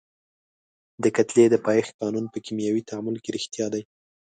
[1.03, 3.83] د کتلې د پایښت قانون په کیمیاوي تعامل کې ریښتیا دی.